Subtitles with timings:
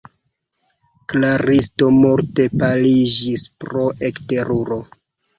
[1.11, 4.79] Klaristo morte paliĝis pro ekteruro.